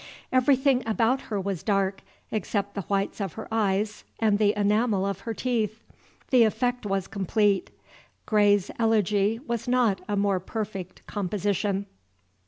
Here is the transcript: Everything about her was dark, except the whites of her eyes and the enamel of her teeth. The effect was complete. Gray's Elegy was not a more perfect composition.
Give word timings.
Everything 0.31 0.81
about 0.87 1.21
her 1.29 1.39
was 1.39 1.61
dark, 1.61 2.01
except 2.31 2.73
the 2.73 2.81
whites 2.87 3.21
of 3.21 3.33
her 3.33 3.47
eyes 3.51 4.03
and 4.19 4.39
the 4.39 4.51
enamel 4.57 5.05
of 5.05 5.19
her 5.19 5.33
teeth. 5.35 5.83
The 6.31 6.41
effect 6.43 6.87
was 6.87 7.05
complete. 7.05 7.69
Gray's 8.25 8.71
Elegy 8.79 9.39
was 9.45 9.67
not 9.67 10.01
a 10.09 10.15
more 10.15 10.39
perfect 10.39 11.05
composition. 11.05 11.85